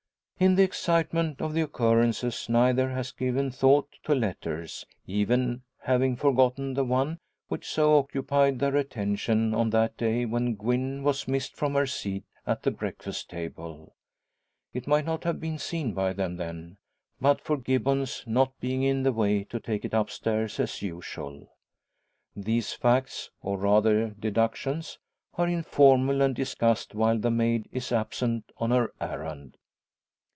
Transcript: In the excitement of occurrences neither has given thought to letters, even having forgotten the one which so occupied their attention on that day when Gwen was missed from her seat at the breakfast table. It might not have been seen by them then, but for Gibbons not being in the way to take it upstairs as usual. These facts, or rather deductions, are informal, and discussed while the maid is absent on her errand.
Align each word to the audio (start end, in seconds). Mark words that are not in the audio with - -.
In 0.41 0.55
the 0.55 0.63
excitement 0.63 1.39
of 1.39 1.55
occurrences 1.55 2.49
neither 2.49 2.89
has 2.89 3.11
given 3.11 3.51
thought 3.51 3.87
to 4.03 4.15
letters, 4.15 4.87
even 5.05 5.61
having 5.83 6.15
forgotten 6.15 6.73
the 6.73 6.83
one 6.83 7.19
which 7.47 7.69
so 7.69 7.99
occupied 7.99 8.57
their 8.57 8.75
attention 8.75 9.53
on 9.53 9.69
that 9.69 9.97
day 9.97 10.25
when 10.25 10.55
Gwen 10.55 11.03
was 11.03 11.27
missed 11.27 11.55
from 11.55 11.75
her 11.75 11.85
seat 11.85 12.23
at 12.47 12.63
the 12.63 12.71
breakfast 12.71 13.29
table. 13.29 13.93
It 14.73 14.87
might 14.87 15.05
not 15.05 15.25
have 15.25 15.39
been 15.39 15.59
seen 15.59 15.93
by 15.93 16.11
them 16.11 16.37
then, 16.37 16.77
but 17.19 17.39
for 17.39 17.55
Gibbons 17.55 18.23
not 18.25 18.59
being 18.59 18.81
in 18.81 19.03
the 19.03 19.13
way 19.13 19.43
to 19.43 19.59
take 19.59 19.85
it 19.85 19.93
upstairs 19.93 20.59
as 20.59 20.81
usual. 20.81 21.51
These 22.35 22.73
facts, 22.73 23.29
or 23.43 23.59
rather 23.59 24.15
deductions, 24.19 24.97
are 25.35 25.47
informal, 25.47 26.19
and 26.23 26.33
discussed 26.33 26.95
while 26.95 27.19
the 27.19 27.29
maid 27.29 27.69
is 27.71 27.91
absent 27.91 28.51
on 28.57 28.71
her 28.71 28.91
errand. 28.99 29.57